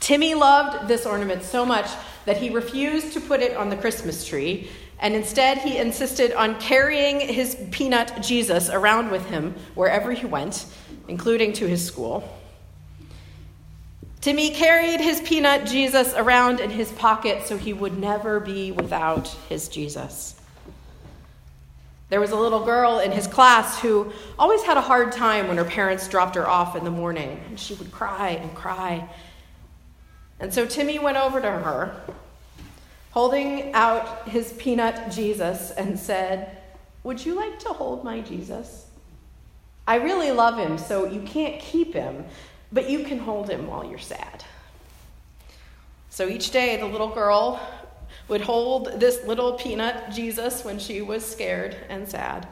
Timmy 0.00 0.34
loved 0.34 0.88
this 0.88 1.04
ornament 1.04 1.42
so 1.42 1.66
much 1.66 1.90
that 2.24 2.38
he 2.38 2.50
refused 2.50 3.12
to 3.12 3.20
put 3.20 3.40
it 3.40 3.56
on 3.56 3.68
the 3.68 3.76
Christmas 3.76 4.24
tree, 4.24 4.70
and 4.98 5.14
instead 5.14 5.58
he 5.58 5.78
insisted 5.78 6.32
on 6.32 6.58
carrying 6.60 7.20
his 7.20 7.56
peanut 7.70 8.22
Jesus 8.22 8.70
around 8.70 9.10
with 9.10 9.26
him 9.26 9.54
wherever 9.74 10.12
he 10.12 10.26
went, 10.26 10.66
including 11.08 11.52
to 11.54 11.66
his 11.66 11.84
school. 11.84 12.28
Timmy 14.20 14.50
carried 14.50 15.00
his 15.00 15.20
peanut 15.20 15.66
Jesus 15.66 16.14
around 16.14 16.60
in 16.60 16.70
his 16.70 16.92
pocket 16.92 17.46
so 17.46 17.56
he 17.56 17.72
would 17.72 17.98
never 17.98 18.40
be 18.40 18.70
without 18.72 19.28
his 19.48 19.68
Jesus. 19.68 20.39
There 22.10 22.20
was 22.20 22.32
a 22.32 22.36
little 22.36 22.64
girl 22.64 22.98
in 22.98 23.12
his 23.12 23.28
class 23.28 23.80
who 23.80 24.12
always 24.36 24.62
had 24.62 24.76
a 24.76 24.80
hard 24.80 25.12
time 25.12 25.46
when 25.46 25.56
her 25.56 25.64
parents 25.64 26.08
dropped 26.08 26.34
her 26.34 26.46
off 26.46 26.74
in 26.74 26.82
the 26.82 26.90
morning, 26.90 27.40
and 27.48 27.58
she 27.58 27.74
would 27.74 27.92
cry 27.92 28.30
and 28.30 28.52
cry. 28.52 29.08
And 30.40 30.52
so 30.52 30.66
Timmy 30.66 30.98
went 30.98 31.16
over 31.16 31.40
to 31.40 31.50
her, 31.50 31.94
holding 33.12 33.72
out 33.74 34.28
his 34.28 34.52
peanut 34.54 35.12
Jesus, 35.12 35.70
and 35.70 35.96
said, 35.96 36.58
Would 37.04 37.24
you 37.24 37.34
like 37.34 37.60
to 37.60 37.68
hold 37.68 38.02
my 38.02 38.20
Jesus? 38.20 38.86
I 39.86 39.96
really 39.96 40.32
love 40.32 40.58
him, 40.58 40.78
so 40.78 41.06
you 41.06 41.22
can't 41.22 41.60
keep 41.60 41.94
him, 41.94 42.24
but 42.72 42.90
you 42.90 43.04
can 43.04 43.20
hold 43.20 43.48
him 43.48 43.68
while 43.68 43.84
you're 43.84 43.98
sad. 43.98 44.44
So 46.08 46.26
each 46.26 46.50
day, 46.50 46.76
the 46.76 46.86
little 46.86 47.08
girl 47.08 47.60
would 48.30 48.40
hold 48.40 48.98
this 48.98 49.22
little 49.24 49.52
peanut 49.52 50.10
Jesus 50.10 50.64
when 50.64 50.78
she 50.78 51.02
was 51.02 51.24
scared 51.24 51.76
and 51.90 52.08
sad. 52.08 52.48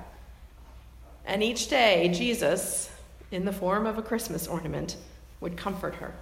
And 1.25 1.43
each 1.43 1.69
day, 1.69 2.11
Jesus 2.13 2.91
in 3.31 3.45
the 3.45 3.53
form 3.53 3.87
of 3.87 3.99
a 3.99 4.03
Christmas 4.03 4.47
ornament, 4.47 4.97
would 5.41 5.57
comfort 5.57 5.97
her. 5.97 6.15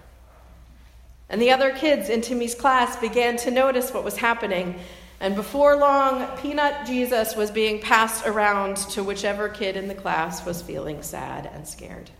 And 1.29 1.41
the 1.41 1.51
other 1.51 1.71
kids 1.71 2.09
in 2.09 2.21
Timmy's 2.21 2.55
class 2.55 2.97
began 2.97 3.37
to 3.39 3.51
notice 3.51 3.93
what 3.93 4.05
was 4.05 4.17
happening. 4.17 4.79
And 5.21 5.35
before 5.35 5.77
long, 5.77 6.37
Peanut 6.39 6.87
Jesus 6.87 7.35
was 7.35 7.51
being 7.51 7.81
passed 7.81 8.27
around 8.27 8.77
to 8.77 9.03
whichever 9.03 9.49
kid 9.49 9.77
in 9.77 9.89
the 9.89 9.95
class 9.95 10.45
was 10.45 10.63
feeling 10.63 11.03
sad 11.03 11.51
and 11.53 11.67
scared. 11.67 12.11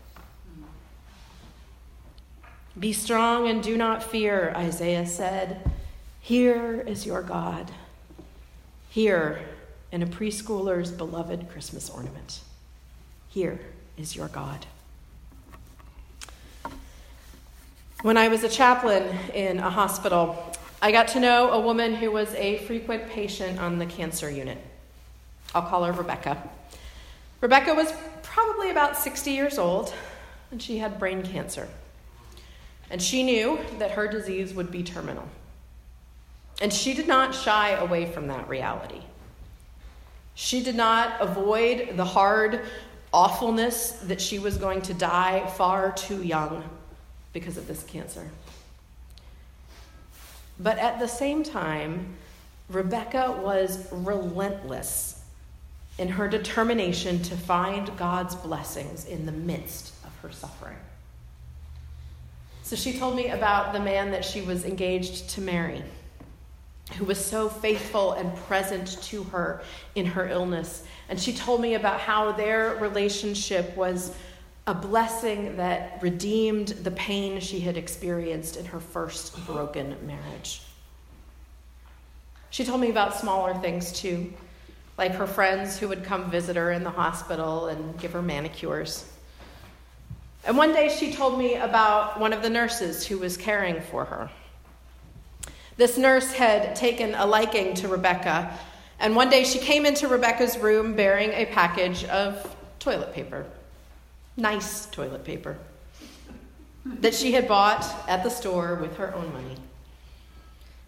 Be 2.77 2.93
strong 2.93 3.47
and 3.47 3.63
do 3.63 3.77
not 3.77 4.03
fear, 4.03 4.53
Isaiah 4.55 5.07
said. 5.07 5.71
Here 6.27 6.83
is 6.85 7.05
your 7.05 7.21
God. 7.21 7.71
Here, 8.89 9.39
in 9.93 10.03
a 10.03 10.05
preschooler's 10.05 10.91
beloved 10.91 11.47
Christmas 11.49 11.89
ornament. 11.89 12.41
Here 13.29 13.61
is 13.97 14.13
your 14.13 14.27
God. 14.27 14.65
When 18.01 18.17
I 18.17 18.27
was 18.27 18.43
a 18.43 18.49
chaplain 18.49 19.03
in 19.33 19.59
a 19.59 19.69
hospital, 19.69 20.53
I 20.81 20.91
got 20.91 21.07
to 21.09 21.21
know 21.21 21.51
a 21.51 21.61
woman 21.61 21.95
who 21.95 22.11
was 22.11 22.33
a 22.33 22.57
frequent 22.57 23.07
patient 23.07 23.57
on 23.61 23.79
the 23.79 23.85
cancer 23.85 24.29
unit. 24.29 24.57
I'll 25.55 25.61
call 25.61 25.85
her 25.85 25.93
Rebecca. 25.93 26.43
Rebecca 27.39 27.73
was 27.73 27.93
probably 28.21 28.69
about 28.69 28.97
60 28.97 29.31
years 29.31 29.57
old, 29.57 29.93
and 30.51 30.61
she 30.61 30.79
had 30.79 30.99
brain 30.99 31.23
cancer. 31.23 31.69
And 32.89 33.01
she 33.01 33.23
knew 33.23 33.59
that 33.79 33.91
her 33.91 34.09
disease 34.09 34.53
would 34.53 34.71
be 34.71 34.83
terminal. 34.83 35.29
And 36.61 36.73
she 36.73 36.93
did 36.93 37.07
not 37.07 37.35
shy 37.35 37.71
away 37.71 38.05
from 38.05 38.27
that 38.27 38.47
reality. 38.49 39.01
She 40.35 40.63
did 40.63 40.75
not 40.75 41.19
avoid 41.19 41.97
the 41.97 42.05
hard 42.05 42.61
awfulness 43.13 43.91
that 44.03 44.21
she 44.21 44.39
was 44.39 44.57
going 44.57 44.81
to 44.83 44.93
die 44.93 45.47
far 45.55 45.91
too 45.91 46.23
young 46.23 46.63
because 47.33 47.57
of 47.57 47.67
this 47.67 47.83
cancer. 47.83 48.27
But 50.59 50.77
at 50.79 50.99
the 50.99 51.07
same 51.07 51.43
time, 51.43 52.15
Rebecca 52.69 53.39
was 53.43 53.87
relentless 53.91 55.21
in 55.97 56.09
her 56.09 56.27
determination 56.27 57.21
to 57.23 57.35
find 57.35 57.95
God's 57.97 58.35
blessings 58.35 59.05
in 59.05 59.25
the 59.25 59.31
midst 59.31 59.93
of 60.03 60.15
her 60.21 60.31
suffering. 60.31 60.77
So 62.63 62.75
she 62.75 62.97
told 62.99 63.15
me 63.15 63.29
about 63.29 63.73
the 63.73 63.79
man 63.79 64.11
that 64.11 64.25
she 64.25 64.41
was 64.41 64.65
engaged 64.65 65.29
to 65.29 65.41
marry, 65.41 65.83
who 66.93 67.05
was 67.05 67.23
so 67.23 67.49
faithful 67.49 68.13
and 68.13 68.35
present 68.35 69.01
to 69.03 69.23
her 69.25 69.61
in 69.95 70.05
her 70.05 70.27
illness. 70.27 70.83
And 71.09 71.19
she 71.19 71.33
told 71.33 71.61
me 71.61 71.75
about 71.75 71.99
how 71.99 72.31
their 72.31 72.75
relationship 72.75 73.75
was 73.75 74.15
a 74.67 74.73
blessing 74.73 75.57
that 75.57 75.99
redeemed 76.01 76.69
the 76.69 76.91
pain 76.91 77.39
she 77.39 77.59
had 77.59 77.77
experienced 77.77 78.57
in 78.57 78.65
her 78.65 78.79
first 78.79 79.45
broken 79.45 79.95
marriage. 80.05 80.61
She 82.49 82.65
told 82.65 82.81
me 82.81 82.89
about 82.89 83.15
smaller 83.15 83.53
things 83.55 83.91
too, 83.91 84.33
like 84.97 85.13
her 85.13 85.27
friends 85.27 85.77
who 85.77 85.87
would 85.87 86.03
come 86.03 86.29
visit 86.31 86.55
her 86.55 86.71
in 86.71 86.83
the 86.83 86.89
hospital 86.89 87.67
and 87.67 87.97
give 87.99 88.13
her 88.13 88.21
manicures. 88.21 89.05
And 90.45 90.57
one 90.57 90.73
day 90.73 90.89
she 90.89 91.13
told 91.13 91.37
me 91.37 91.55
about 91.55 92.19
one 92.19 92.33
of 92.33 92.41
the 92.41 92.49
nurses 92.49 93.05
who 93.05 93.17
was 93.17 93.37
caring 93.37 93.81
for 93.81 94.05
her. 94.05 94.29
This 95.77 95.97
nurse 95.97 96.33
had 96.33 96.75
taken 96.75 97.13
a 97.15 97.25
liking 97.25 97.73
to 97.75 97.87
Rebecca, 97.87 98.57
and 98.99 99.15
one 99.15 99.29
day 99.29 99.43
she 99.43 99.59
came 99.59 99.85
into 99.85 100.07
Rebecca's 100.07 100.57
room 100.57 100.95
bearing 100.95 101.31
a 101.31 101.45
package 101.45 102.03
of 102.05 102.55
toilet 102.79 103.13
paper 103.13 103.45
nice 104.37 104.85
toilet 104.87 105.23
paper 105.23 105.57
that 106.85 107.13
she 107.13 107.33
had 107.33 107.47
bought 107.47 107.83
at 108.07 108.23
the 108.23 108.29
store 108.29 108.75
with 108.75 108.95
her 108.95 109.13
own 109.13 109.33
money. 109.33 109.57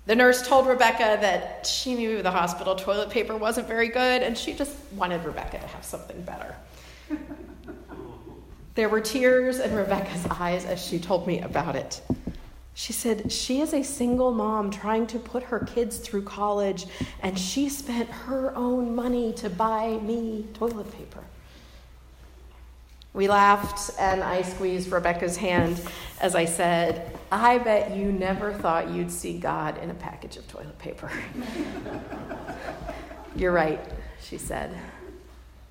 The 0.06 0.16
nurse 0.16 0.48
told 0.48 0.66
Rebecca 0.68 1.18
that 1.20 1.68
she 1.68 1.94
knew 1.94 2.22
the 2.22 2.32
hospital 2.32 2.76
toilet 2.76 3.10
paper 3.10 3.36
wasn't 3.36 3.68
very 3.68 3.90
good 3.90 4.24
and 4.24 4.38
she 4.38 4.54
just 4.54 4.76
wanted 4.94 5.26
Rebecca 5.26 5.60
to 5.60 5.68
have 5.68 5.84
something 5.84 6.22
better. 6.22 6.56
there 8.76 8.88
were 8.88 9.02
tears 9.02 9.60
in 9.60 9.76
Rebecca's 9.76 10.26
eyes 10.28 10.64
as 10.64 10.84
she 10.84 11.00
told 11.00 11.28
me 11.28 11.42
about 11.42 11.76
it. 11.76 12.02
She 12.80 12.94
said, 12.94 13.30
She 13.30 13.60
is 13.60 13.74
a 13.74 13.84
single 13.84 14.32
mom 14.32 14.72
trying 14.72 15.06
to 15.08 15.20
put 15.20 15.44
her 15.44 15.60
kids 15.60 15.98
through 15.98 16.22
college, 16.22 16.86
and 17.22 17.38
she 17.38 17.68
spent 17.68 18.10
her 18.10 18.56
own 18.56 18.96
money 18.96 19.34
to 19.34 19.50
buy 19.50 19.98
me 19.98 20.48
toilet 20.54 20.90
paper. 20.94 21.22
We 23.12 23.28
laughed, 23.28 23.92
and 24.00 24.24
I 24.24 24.44
squeezed 24.44 24.94
Rebecca's 24.94 25.36
hand 25.36 25.82
as 26.22 26.36
I 26.36 26.46
said, 26.46 27.20
I 27.34 27.58
bet 27.58 27.98
you 27.98 28.14
never 28.14 28.54
thought 28.54 28.90
you'd 28.90 29.12
see 29.12 29.38
God 29.38 29.78
in 29.80 29.90
a 29.90 29.94
package 29.94 30.38
of 30.38 30.48
toilet 30.48 30.80
paper. 30.80 31.12
You're 33.36 33.52
right, 33.52 33.86
she 34.24 34.38
said, 34.38 34.74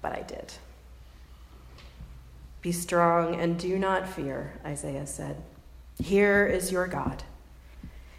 but 0.02 0.12
I 0.12 0.20
did. 0.28 0.52
Be 2.60 2.70
strong 2.70 3.40
and 3.40 3.58
do 3.58 3.78
not 3.78 4.06
fear, 4.06 4.52
Isaiah 4.66 5.06
said. 5.06 5.42
Here 6.02 6.46
is 6.46 6.70
your 6.70 6.86
God. 6.86 7.24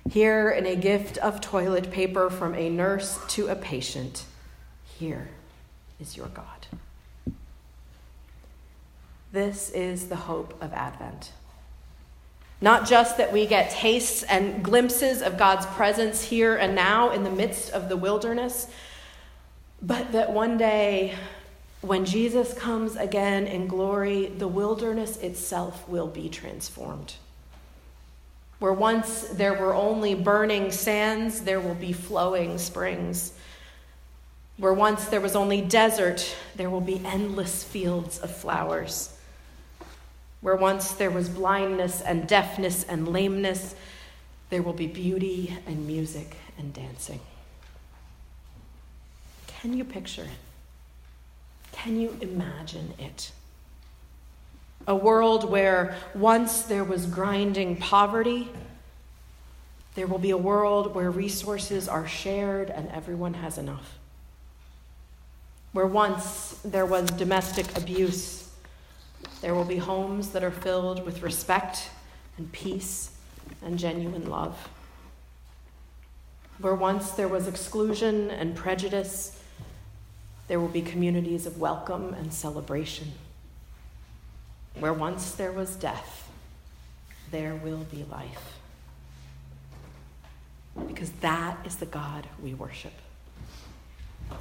Here, 0.09 0.49
in 0.49 0.65
a 0.65 0.75
gift 0.75 1.17
of 1.19 1.39
toilet 1.39 1.91
paper 1.91 2.29
from 2.29 2.55
a 2.55 2.69
nurse 2.69 3.19
to 3.29 3.47
a 3.47 3.55
patient, 3.55 4.25
here 4.97 5.29
is 5.99 6.17
your 6.17 6.27
God. 6.27 6.67
This 9.31 9.69
is 9.69 10.07
the 10.07 10.15
hope 10.15 10.59
of 10.61 10.73
Advent. 10.73 11.31
Not 12.59 12.87
just 12.87 13.17
that 13.17 13.31
we 13.31 13.45
get 13.45 13.69
tastes 13.69 14.23
and 14.23 14.63
glimpses 14.63 15.21
of 15.21 15.37
God's 15.37 15.65
presence 15.67 16.23
here 16.23 16.55
and 16.55 16.75
now 16.75 17.11
in 17.11 17.23
the 17.23 17.29
midst 17.29 17.71
of 17.71 17.87
the 17.87 17.95
wilderness, 17.95 18.67
but 19.81 20.11
that 20.11 20.33
one 20.33 20.57
day, 20.57 21.15
when 21.81 22.03
Jesus 22.03 22.53
comes 22.53 22.97
again 22.97 23.47
in 23.47 23.67
glory, 23.67 24.25
the 24.25 24.47
wilderness 24.47 25.17
itself 25.17 25.87
will 25.87 26.07
be 26.07 26.27
transformed. 26.27 27.13
Where 28.59 28.73
once 28.73 29.21
there 29.29 29.53
were 29.53 29.73
only 29.73 30.15
burning 30.15 30.71
sands, 30.71 31.41
there 31.41 31.61
will 31.61 31.75
be 31.75 31.93
flowing 31.93 32.57
springs. 32.57 33.33
Where 34.57 34.73
once 34.73 35.05
there 35.05 35.21
was 35.21 35.35
only 35.35 35.61
desert, 35.61 36.35
there 36.55 36.69
will 36.69 36.81
be 36.81 37.01
endless 37.05 37.63
fields 37.63 38.19
of 38.19 38.35
flowers. 38.35 39.17
Where 40.41 40.57
once 40.57 40.91
there 40.91 41.09
was 41.09 41.29
blindness 41.29 42.01
and 42.01 42.27
deafness 42.27 42.83
and 42.83 43.07
lameness, 43.07 43.75
there 44.49 44.61
will 44.61 44.73
be 44.73 44.87
beauty 44.87 45.57
and 45.65 45.87
music 45.87 46.35
and 46.57 46.73
dancing. 46.73 47.21
Can 49.47 49.73
you 49.73 49.85
picture 49.85 50.23
it? 50.23 51.71
Can 51.71 51.99
you 51.99 52.17
imagine 52.19 52.93
it? 52.99 53.31
A 54.89 54.95
world 54.95 55.47
where 55.47 55.95
once 56.15 56.63
there 56.63 56.83
was 56.83 57.05
grinding 57.05 57.77
poverty, 57.77 58.49
there 59.93 60.07
will 60.07 60.17
be 60.17 60.31
a 60.31 60.37
world 60.37 60.95
where 60.95 61.11
resources 61.11 61.87
are 61.87 62.07
shared 62.07 62.71
and 62.71 62.89
everyone 62.89 63.35
has 63.35 63.59
enough. 63.59 63.99
Where 65.73 65.85
once 65.85 66.59
there 66.65 66.87
was 66.87 67.07
domestic 67.11 67.77
abuse, 67.77 68.49
there 69.41 69.53
will 69.53 69.63
be 69.63 69.77
homes 69.77 70.29
that 70.29 70.43
are 70.43 70.49
filled 70.49 71.05
with 71.05 71.21
respect 71.21 71.91
and 72.39 72.51
peace 72.51 73.11
and 73.61 73.77
genuine 73.77 74.27
love. 74.27 74.69
Where 76.57 76.73
once 76.73 77.11
there 77.11 77.27
was 77.27 77.47
exclusion 77.47 78.31
and 78.31 78.55
prejudice, 78.55 79.39
there 80.47 80.59
will 80.59 80.67
be 80.67 80.81
communities 80.81 81.45
of 81.45 81.59
welcome 81.59 82.15
and 82.15 82.33
celebration. 82.33 83.11
Where 84.79 84.93
once 84.93 85.31
there 85.31 85.51
was 85.51 85.75
death, 85.75 86.29
there 87.31 87.55
will 87.55 87.85
be 87.91 88.05
life. 88.09 88.57
Because 90.87 91.11
that 91.21 91.57
is 91.65 91.75
the 91.75 91.85
God 91.85 92.27
we 92.41 92.53
worship. 92.53 92.93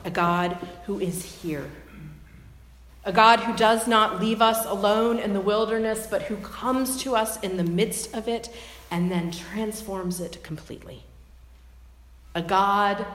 A 0.04 0.10
God 0.10 0.52
who 0.86 1.00
is 1.00 1.42
here 1.42 1.70
a 3.08 3.12
God 3.12 3.40
who 3.40 3.56
does 3.56 3.88
not 3.88 4.20
leave 4.20 4.42
us 4.42 4.66
alone 4.66 5.18
in 5.18 5.32
the 5.32 5.40
wilderness, 5.40 6.06
but 6.06 6.20
who 6.22 6.36
comes 6.36 6.98
to 7.02 7.16
us 7.16 7.40
in 7.40 7.56
the 7.56 7.64
midst 7.64 8.14
of 8.14 8.28
it 8.28 8.50
and 8.90 9.10
then 9.10 9.30
transforms 9.30 10.20
it 10.20 10.42
completely. 10.42 11.04
A 12.34 12.42
God 12.42 13.06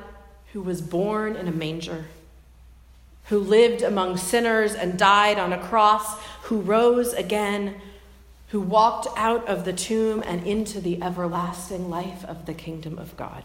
who 0.52 0.64
was 0.64 0.82
born 0.82 1.36
in 1.36 1.48
a 1.48 1.52
manger, 1.52 2.06
who 3.26 3.40
lived 3.40 3.82
among 3.82 4.18
sinners 4.18 4.74
and 4.74 4.98
died 4.98 5.40
on 5.40 5.54
a 5.54 5.68
cross, 5.68 6.20
who 6.44 6.60
rose 6.60 7.14
again, 7.14 7.76
who 8.50 8.60
walked 8.60 9.08
out 9.18 9.48
of 9.48 9.66
the 9.66 9.74
tomb 9.74 10.22
and 10.26 10.46
into 10.46 10.80
the 10.80 11.02
everlasting 11.02 11.90
life 11.90 12.24
of 12.26 12.46
the 12.46 12.54
kingdom 12.54 13.00
of 13.00 13.16
God. 13.18 13.44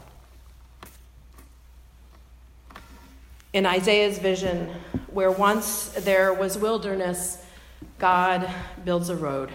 In 3.53 3.65
Isaiah's 3.65 4.19
vision, 4.19 4.69
where 5.11 5.31
once 5.31 5.89
there 5.91 6.35
was 6.35 6.59
wilderness, 6.59 7.43
God 7.99 8.49
builds 8.85 9.09
a 9.09 9.17
road, 9.17 9.51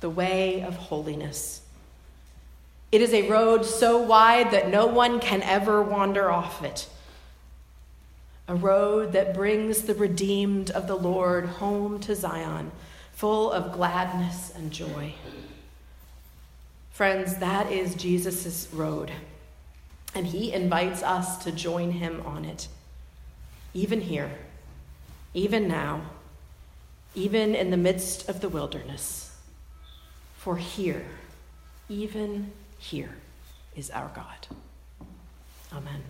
the 0.00 0.10
way 0.10 0.62
of 0.62 0.76
holiness. 0.76 1.62
It 2.92 3.02
is 3.02 3.12
a 3.12 3.28
road 3.28 3.64
so 3.64 3.98
wide 3.98 4.52
that 4.52 4.68
no 4.68 4.86
one 4.86 5.20
can 5.20 5.42
ever 5.42 5.82
wander 5.82 6.30
off 6.30 6.62
it. 6.62 6.88
A 8.50 8.54
road 8.56 9.12
that 9.12 9.32
brings 9.32 9.82
the 9.82 9.94
redeemed 9.94 10.72
of 10.72 10.88
the 10.88 10.96
Lord 10.96 11.46
home 11.46 12.00
to 12.00 12.16
Zion, 12.16 12.72
full 13.12 13.52
of 13.52 13.70
gladness 13.70 14.52
and 14.56 14.72
joy. 14.72 15.14
Friends, 16.90 17.36
that 17.36 17.70
is 17.70 17.94
Jesus' 17.94 18.66
road, 18.72 19.12
and 20.16 20.26
he 20.26 20.52
invites 20.52 21.00
us 21.00 21.38
to 21.44 21.52
join 21.52 21.92
him 21.92 22.24
on 22.26 22.44
it, 22.44 22.66
even 23.72 24.00
here, 24.00 24.32
even 25.32 25.68
now, 25.68 26.00
even 27.14 27.54
in 27.54 27.70
the 27.70 27.76
midst 27.76 28.28
of 28.28 28.40
the 28.40 28.48
wilderness. 28.48 29.38
For 30.38 30.56
here, 30.56 31.06
even 31.88 32.50
here 32.80 33.14
is 33.76 33.90
our 33.90 34.10
God. 34.12 34.48
Amen. 35.72 36.02